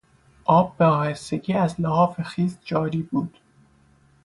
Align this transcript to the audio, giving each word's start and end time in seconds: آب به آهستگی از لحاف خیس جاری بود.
آب 0.45 0.77
به 0.77 0.85
آهستگی 0.85 1.53
از 1.53 1.81
لحاف 1.81 2.21
خیس 2.21 2.57
جاری 2.63 3.01
بود. 3.01 3.37